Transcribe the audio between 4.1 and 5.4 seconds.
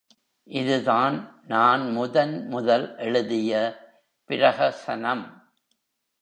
பிரஹசனம்.